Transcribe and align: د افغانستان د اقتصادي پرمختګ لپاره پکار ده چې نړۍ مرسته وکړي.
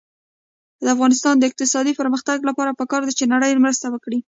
د 0.83 0.85
افغانستان 0.95 1.35
د 1.37 1.43
اقتصادي 1.49 1.93
پرمختګ 2.01 2.37
لپاره 2.49 2.77
پکار 2.79 3.01
ده 3.07 3.13
چې 3.19 3.31
نړۍ 3.33 3.51
مرسته 3.63 3.85
وکړي. 3.89 4.19